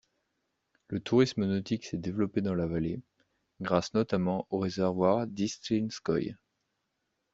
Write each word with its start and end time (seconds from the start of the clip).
Le 0.87 0.99
tourisme 0.99 1.45
nautique 1.45 1.85
s'est 1.85 1.99
développé 1.99 2.41
dans 2.41 2.55
la 2.55 2.65
vallée, 2.65 3.03
grâce 3.59 3.93
notamment 3.93 4.47
au 4.49 4.57
réservoir 4.57 5.27
d'Istrinskoïe. 5.27 6.37